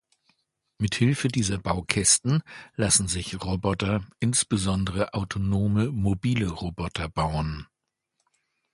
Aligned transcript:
Mit 0.79 0.95
Hilfe 0.95 1.27
dieser 1.27 1.59
Baukästen 1.59 2.41
lassen 2.75 3.07
sich 3.07 3.39
Roboter, 3.45 4.03
insbesondere 4.19 5.13
autonome 5.13 5.91
mobile 5.91 6.47
Roboter 6.49 7.07
bauen. 7.07 7.67